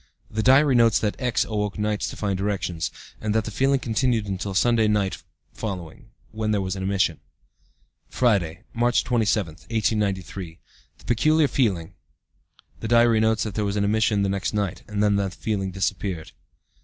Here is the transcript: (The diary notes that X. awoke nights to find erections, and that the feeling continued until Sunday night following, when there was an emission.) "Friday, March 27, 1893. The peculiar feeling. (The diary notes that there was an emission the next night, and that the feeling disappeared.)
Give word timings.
(The 0.31 0.41
diary 0.41 0.73
notes 0.73 0.97
that 0.97 1.15
X. 1.19 1.45
awoke 1.45 1.77
nights 1.77 2.07
to 2.09 2.15
find 2.15 2.39
erections, 2.39 2.89
and 3.21 3.35
that 3.35 3.45
the 3.45 3.51
feeling 3.51 3.77
continued 3.79 4.25
until 4.25 4.55
Sunday 4.55 4.87
night 4.87 5.21
following, 5.53 6.09
when 6.31 6.49
there 6.49 6.59
was 6.61 6.75
an 6.75 6.81
emission.) 6.81 7.19
"Friday, 8.09 8.63
March 8.73 9.03
27, 9.03 9.51
1893. 9.69 10.57
The 10.97 11.05
peculiar 11.05 11.47
feeling. 11.47 11.93
(The 12.79 12.87
diary 12.87 13.19
notes 13.19 13.43
that 13.43 13.53
there 13.53 13.63
was 13.63 13.75
an 13.75 13.83
emission 13.83 14.23
the 14.23 14.29
next 14.29 14.55
night, 14.55 14.81
and 14.87 15.03
that 15.03 15.15
the 15.17 15.29
feeling 15.29 15.69
disappeared.) 15.69 16.31